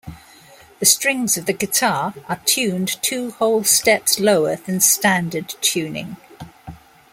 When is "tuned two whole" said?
2.45-3.63